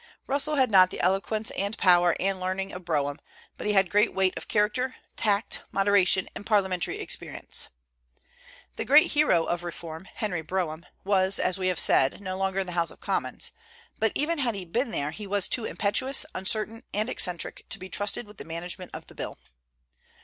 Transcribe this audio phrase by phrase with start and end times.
[0.25, 3.19] Russell had not the eloquence and power and learning of Brougham;
[3.55, 7.67] but he had great weight of character, tact, moderation, and parliamentary experience.
[8.77, 12.65] The great hero of reform, Henry Brougham, was, as we have said, no longer in
[12.65, 13.51] the House of Commons;
[13.99, 17.87] but even had he been there he was too impetuous, uncertain, and eccentric to be
[17.87, 19.37] trusted with the management of the bill.